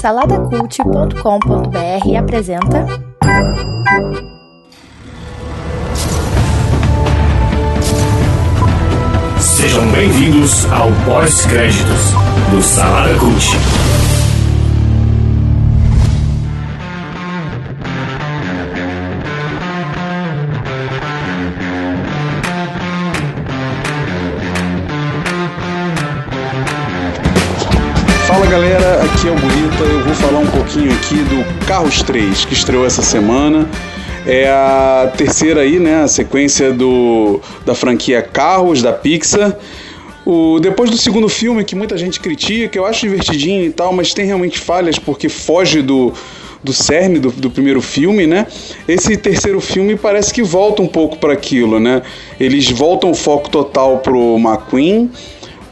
Saladacult.com.br 0.00 2.16
apresenta. 2.18 2.84
Sejam 9.38 9.86
bem-vindos 9.92 10.66
ao 10.72 10.90
pós-créditos 11.04 12.10
do 12.50 12.60
Salada 12.60 13.14
Cult. 13.20 14.11
Galera, 28.52 29.02
aqui 29.02 29.28
é 29.28 29.30
o 29.30 29.34
Bonita. 29.34 29.82
Eu 29.82 30.04
vou 30.04 30.14
falar 30.14 30.38
um 30.40 30.46
pouquinho 30.46 30.92
aqui 30.92 31.14
do 31.14 31.64
Carros 31.64 32.02
3 32.02 32.44
que 32.44 32.52
estreou 32.52 32.84
essa 32.84 33.00
semana. 33.00 33.66
É 34.26 34.46
a 34.46 35.10
terceira 35.16 35.62
aí, 35.62 35.78
né? 35.78 36.02
A 36.02 36.06
sequência 36.06 36.70
do, 36.70 37.40
da 37.64 37.74
franquia 37.74 38.20
Carros 38.20 38.82
da 38.82 38.92
Pixar. 38.92 39.56
O, 40.26 40.60
depois 40.60 40.90
do 40.90 40.98
segundo 40.98 41.30
filme, 41.30 41.64
que 41.64 41.74
muita 41.74 41.96
gente 41.96 42.20
critica, 42.20 42.76
eu 42.76 42.84
acho 42.84 43.00
divertidinho 43.00 43.64
e 43.64 43.70
tal, 43.70 43.90
mas 43.90 44.12
tem 44.12 44.26
realmente 44.26 44.58
falhas 44.58 44.98
porque 44.98 45.30
foge 45.30 45.80
do, 45.80 46.12
do 46.62 46.74
cerne 46.74 47.18
do, 47.18 47.30
do, 47.30 47.48
primeiro 47.48 47.80
filme, 47.80 48.26
né? 48.26 48.46
Esse 48.86 49.16
terceiro 49.16 49.62
filme 49.62 49.96
parece 49.96 50.30
que 50.30 50.42
volta 50.42 50.82
um 50.82 50.88
pouco 50.88 51.16
para 51.16 51.32
aquilo, 51.32 51.80
né? 51.80 52.02
Eles 52.38 52.70
voltam 52.70 53.12
o 53.12 53.14
foco 53.14 53.48
total 53.48 54.00
pro 54.00 54.36
McQueen 54.36 55.10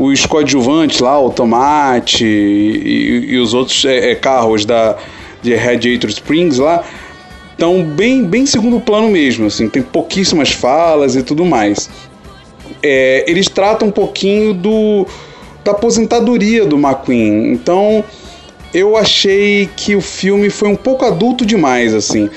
os 0.00 0.24
coadjuvantes 0.24 0.98
lá, 1.00 1.20
o 1.20 1.28
Tomate 1.28 2.24
e, 2.24 3.32
e, 3.32 3.38
os 3.38 3.52
outros 3.52 3.84
é, 3.84 4.12
é, 4.12 4.14
carros 4.14 4.64
da 4.64 4.96
de 5.42 5.54
Radiator 5.54 6.08
Springs 6.10 6.58
lá, 6.58 6.84
estão 7.52 7.82
bem, 7.82 8.24
bem 8.24 8.44
segundo 8.44 8.78
plano 8.78 9.08
mesmo, 9.08 9.46
assim, 9.46 9.68
tem 9.68 9.82
pouquíssimas 9.82 10.52
falas 10.52 11.16
e 11.16 11.22
tudo 11.22 11.44
mais. 11.44 11.88
É, 12.82 13.24
eles 13.26 13.48
tratam 13.48 13.88
um 13.88 13.90
pouquinho 13.90 14.54
do 14.54 15.06
da 15.62 15.72
aposentadoria 15.72 16.64
do 16.64 16.76
McQueen, 16.76 17.52
então 17.52 18.02
eu 18.72 18.96
achei 18.96 19.68
que 19.76 19.94
o 19.94 20.00
filme 20.00 20.48
foi 20.48 20.68
um 20.68 20.76
pouco 20.76 21.04
adulto 21.04 21.44
demais, 21.44 21.92
assim. 21.92 22.30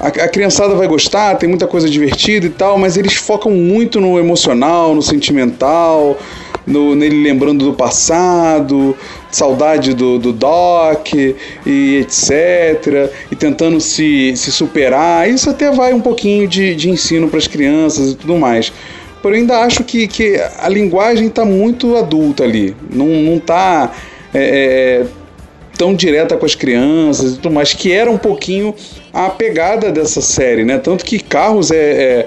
A, 0.00 0.08
a, 0.08 0.28
criançada 0.28 0.74
vai 0.74 0.88
gostar, 0.88 1.36
tem 1.36 1.48
muita 1.48 1.68
coisa 1.68 1.88
divertida 1.88 2.46
e 2.46 2.50
tal, 2.50 2.76
mas 2.76 2.96
eles 2.96 3.14
focam 3.14 3.52
muito 3.52 4.00
no 4.00 4.18
emocional, 4.18 4.94
no 4.94 5.02
sentimental, 5.02 6.18
no, 6.66 6.94
nele 6.94 7.22
lembrando 7.22 7.64
do 7.64 7.74
passado, 7.74 8.96
saudade 9.30 9.94
do, 9.94 10.18
do 10.18 10.32
Doc 10.32 11.12
e 11.14 11.96
etc. 11.96 13.12
E 13.30 13.36
tentando 13.36 13.80
se, 13.80 14.36
se 14.36 14.50
superar. 14.50 15.28
Isso 15.28 15.50
até 15.50 15.70
vai 15.70 15.92
um 15.92 16.00
pouquinho 16.00 16.48
de, 16.48 16.74
de 16.74 16.90
ensino 16.90 17.28
para 17.28 17.38
as 17.38 17.46
crianças 17.46 18.12
e 18.12 18.14
tudo 18.14 18.36
mais. 18.36 18.72
Porém, 19.22 19.40
ainda 19.40 19.60
acho 19.60 19.84
que, 19.84 20.06
que 20.06 20.38
a 20.58 20.68
linguagem 20.68 21.28
está 21.28 21.44
muito 21.44 21.96
adulta 21.96 22.44
ali. 22.44 22.76
Não, 22.90 23.06
não 23.06 23.38
tá. 23.38 23.92
É, 24.32 25.02
é, 25.02 25.06
tão 25.76 25.94
direta 25.94 26.36
com 26.36 26.46
as 26.46 26.54
crianças 26.54 27.32
e 27.32 27.34
tudo 27.36 27.50
mais, 27.50 27.72
que 27.72 27.92
era 27.92 28.10
um 28.10 28.18
pouquinho 28.18 28.74
a 29.12 29.28
pegada 29.28 29.90
dessa 29.90 30.20
série, 30.20 30.64
né? 30.64 30.78
Tanto 30.78 31.04
que 31.04 31.18
Carros 31.18 31.70
é, 31.70 31.76
é 31.76 32.26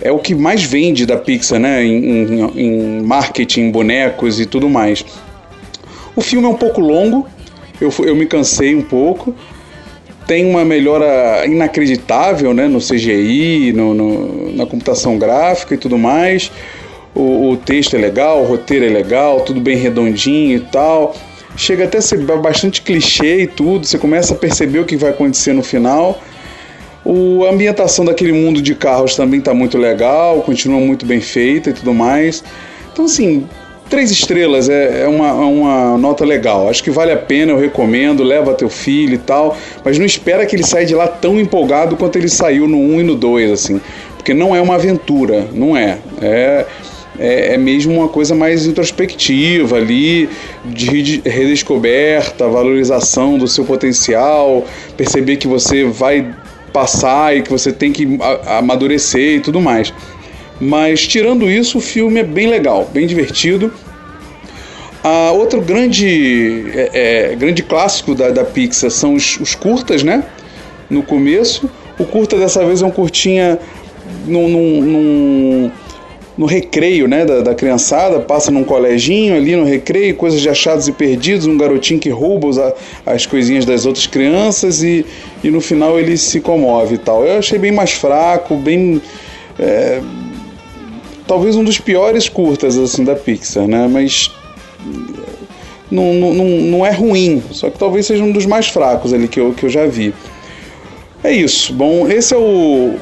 é 0.00 0.10
o 0.10 0.18
que 0.18 0.34
mais 0.34 0.62
vende 0.62 1.04
da 1.06 1.16
Pixar, 1.16 1.58
né? 1.58 1.84
Em, 1.84 2.04
em, 2.04 2.50
em, 2.56 3.02
marketing, 3.02 3.70
bonecos 3.70 4.40
e 4.40 4.46
tudo 4.46 4.68
mais. 4.68 5.04
O 6.16 6.20
filme 6.20 6.46
é 6.46 6.50
um 6.50 6.56
pouco 6.56 6.80
longo, 6.80 7.26
eu, 7.80 7.92
eu 8.04 8.14
me 8.14 8.26
cansei 8.26 8.74
um 8.74 8.82
pouco. 8.82 9.34
Tem 10.26 10.48
uma 10.48 10.64
melhora 10.64 11.44
inacreditável 11.46 12.54
né? 12.54 12.68
no 12.68 12.78
CGI, 12.78 13.72
no, 13.72 13.92
no 13.92 14.52
na 14.54 14.66
computação 14.66 15.18
gráfica 15.18 15.74
e 15.74 15.78
tudo 15.78 15.98
mais. 15.98 16.50
O, 17.14 17.50
o, 17.50 17.56
texto 17.56 17.94
é 17.94 17.98
legal, 17.98 18.42
o 18.42 18.46
roteiro 18.46 18.86
é 18.86 18.88
legal, 18.88 19.40
tudo 19.40 19.60
bem 19.60 19.76
redondinho 19.76 20.56
e 20.56 20.60
tal. 20.60 21.14
Chega 21.56 21.84
até 21.84 21.98
a 21.98 22.02
ser 22.02 22.18
bastante 22.18 22.80
clichê 22.80 23.42
e 23.42 23.46
tudo, 23.46 23.86
você 23.86 23.98
começa 23.98 24.32
a 24.32 24.36
perceber 24.36 24.78
o 24.78 24.84
que 24.86 24.96
vai 24.96 25.10
acontecer 25.10 25.52
no 25.52 25.62
final 25.62 26.18
o, 27.04 27.44
a 27.44 27.50
ambientação 27.50 28.04
daquele 28.04 28.32
mundo 28.32 28.62
de 28.62 28.74
carros 28.74 29.16
também 29.16 29.40
está 29.40 29.52
muito 29.52 29.76
legal, 29.76 30.42
continua 30.42 30.80
muito 30.80 31.04
bem 31.04 31.20
feita 31.20 31.70
e 31.70 31.72
tudo 31.72 31.92
mais. 31.92 32.44
Então, 32.92 33.06
assim, 33.06 33.46
três 33.90 34.10
estrelas 34.10 34.68
é, 34.68 35.02
é 35.02 35.08
uma, 35.08 35.28
é 35.28 35.32
uma 35.32 35.98
nota 35.98 36.24
legal. 36.24 36.68
Acho 36.68 36.82
que 36.82 36.90
vale 36.90 37.12
a 37.12 37.16
pena, 37.16 37.52
eu 37.52 37.58
recomendo, 37.58 38.22
leva 38.22 38.54
teu 38.54 38.68
filho 38.68 39.14
e 39.14 39.18
tal. 39.18 39.56
Mas 39.84 39.98
não 39.98 40.06
espera 40.06 40.46
que 40.46 40.54
ele 40.54 40.64
saia 40.64 40.86
de 40.86 40.94
lá 40.94 41.08
tão 41.08 41.38
empolgado 41.40 41.96
quanto 41.96 42.16
ele 42.16 42.28
saiu 42.28 42.68
no 42.68 42.78
1 42.78 43.00
e 43.00 43.02
no 43.02 43.16
2, 43.16 43.50
assim. 43.50 43.80
Porque 44.16 44.32
não 44.32 44.54
é 44.54 44.60
uma 44.60 44.76
aventura, 44.76 45.46
não 45.52 45.76
é. 45.76 45.98
É, 46.20 46.66
é, 47.18 47.54
é 47.54 47.58
mesmo 47.58 47.94
uma 47.94 48.08
coisa 48.08 48.34
mais 48.34 48.64
introspectiva 48.64 49.76
ali, 49.76 50.28
de 50.64 51.20
redescoberta, 51.24 52.48
valorização 52.48 53.36
do 53.36 53.48
seu 53.48 53.64
potencial, 53.64 54.64
perceber 54.96 55.36
que 55.36 55.48
você 55.48 55.84
vai 55.84 56.32
passar 56.72 57.36
e 57.36 57.42
que 57.42 57.50
você 57.50 57.72
tem 57.72 57.92
que 57.92 58.18
amadurecer 58.46 59.36
e 59.36 59.40
tudo 59.40 59.60
mais. 59.60 59.92
Mas 60.60 61.06
tirando 61.06 61.50
isso, 61.50 61.78
o 61.78 61.80
filme 61.80 62.20
é 62.20 62.24
bem 62.24 62.48
legal, 62.48 62.88
bem 62.92 63.06
divertido. 63.06 63.72
Ah, 65.02 65.32
outro 65.32 65.60
grande, 65.60 66.64
é, 66.74 67.32
é, 67.32 67.36
grande 67.36 67.62
clássico 67.62 68.14
da, 68.14 68.30
da 68.30 68.44
Pixar 68.44 68.90
são 68.90 69.14
os, 69.14 69.38
os, 69.40 69.54
curtas, 69.54 70.04
né? 70.04 70.22
No 70.88 71.02
começo. 71.02 71.68
O 71.98 72.04
curta 72.04 72.38
dessa 72.38 72.64
vez 72.64 72.82
é 72.82 72.86
um 72.86 72.90
curtinha 72.90 73.58
num, 74.26 74.48
num, 74.48 74.80
num 74.80 75.70
no 76.42 76.46
recreio 76.46 77.06
né, 77.06 77.24
da, 77.24 77.40
da, 77.40 77.54
criançada, 77.54 78.18
passa 78.18 78.50
num 78.50 78.64
coleginho 78.64 79.36
ali 79.36 79.54
no 79.54 79.64
recreio, 79.64 80.16
coisas 80.16 80.40
de 80.40 80.48
achados 80.48 80.88
e 80.88 80.92
perdidos, 80.92 81.46
um 81.46 81.56
garotinho 81.56 82.00
que 82.00 82.08
rouba 82.08 82.48
os, 82.48 82.58
as 83.06 83.26
coisinhas 83.26 83.64
das 83.64 83.86
outras 83.86 84.08
crianças 84.08 84.82
e, 84.82 85.06
e 85.44 85.50
no 85.50 85.60
final 85.60 86.00
ele 86.00 86.16
se 86.16 86.40
comove 86.40 86.96
e 86.96 86.98
tal. 86.98 87.24
Eu 87.24 87.38
achei 87.38 87.60
bem 87.60 87.70
mais 87.70 87.92
fraco, 87.92 88.56
bem. 88.56 89.00
É, 89.56 90.00
talvez 91.28 91.54
um 91.54 91.62
dos 91.62 91.78
piores 91.78 92.28
curtas 92.28 92.76
assim 92.76 93.04
da 93.04 93.14
Pixar, 93.14 93.68
né? 93.68 93.86
Mas 93.88 94.28
não, 95.88 96.12
não, 96.12 96.44
não 96.44 96.84
é 96.84 96.90
ruim, 96.90 97.40
só 97.52 97.70
que 97.70 97.78
talvez 97.78 98.06
seja 98.06 98.24
um 98.24 98.32
dos 98.32 98.46
mais 98.46 98.66
fracos 98.66 99.12
ali 99.12 99.28
que 99.28 99.38
eu, 99.38 99.52
que 99.52 99.64
eu 99.64 99.70
já 99.70 99.86
vi. 99.86 100.12
É 101.22 101.30
isso. 101.30 101.72
Bom, 101.72 102.08
esse 102.08 102.34
é 102.34 102.36
o, 102.36 102.96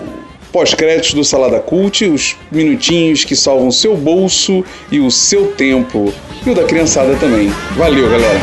pós-créditos 0.53 1.15
do 1.15 1.25
Salada 1.25 1.61
Cult, 1.61 2.05
os 2.05 2.37
minutinhos 2.51 3.25
que 3.25 3.37
salvam 3.37 3.71
seu 3.71 3.97
bolso 3.97 4.65
e 4.91 5.01
o 5.01 5.11
seu 5.11 5.53
tempo. 5.53 6.13
E 6.45 6.51
o 6.51 6.55
da 6.55 6.65
criançada 6.65 7.15
também. 7.17 7.53
Valeu, 7.77 8.11
galera! 8.11 8.41